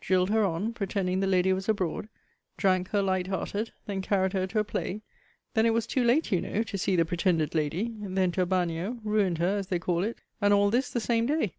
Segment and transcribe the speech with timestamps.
[0.00, 2.08] Drilled her on, pretending the lady was abroad.
[2.56, 5.02] Drank her light hearted then carried her to a play
[5.52, 8.46] then it was too late, you know, to see the pretended lady then to a
[8.46, 11.56] bagnio ruined her, as they call it, and all this the same day.